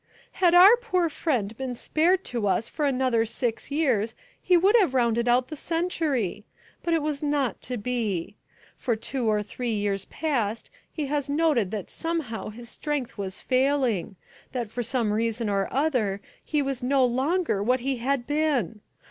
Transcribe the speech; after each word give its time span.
"Had 0.31 0.55
our 0.55 0.77
poor 0.77 1.09
friend 1.09 1.55
been 1.57 1.75
spared 1.75 2.23
to 2.23 2.47
us 2.47 2.67
for 2.67 2.87
another 2.87 3.23
six 3.23 3.69
years 3.69 4.15
he 4.41 4.57
would 4.57 4.75
have 4.79 4.95
rounded 4.95 5.27
out 5.29 5.49
the 5.49 5.55
century. 5.55 6.43
But 6.81 6.95
it 6.95 7.03
was 7.03 7.21
not 7.21 7.61
to 7.69 7.77
be. 7.77 8.35
For 8.75 8.95
two 8.95 9.29
or 9.29 9.43
three 9.43 9.75
years 9.75 10.05
past 10.05 10.71
he 10.91 11.05
has 11.05 11.29
noted 11.29 11.69
that 11.69 11.91
somehow 11.91 12.49
his 12.49 12.67
strength 12.67 13.15
was 13.19 13.41
failing, 13.41 14.15
that, 14.53 14.71
for 14.71 14.81
some 14.81 15.13
reason 15.13 15.49
or 15.49 15.71
other, 15.71 16.19
he 16.43 16.63
was 16.63 16.81
no 16.81 17.05
longer 17.05 17.61
what 17.61 17.81
he 17.81 17.97
had 17.97 18.25
been. 18.25 18.81